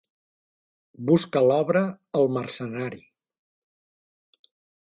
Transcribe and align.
Busca 1.09 1.43
l'obra 1.49 1.83
El 2.21 2.33
mercenari. 2.37 3.05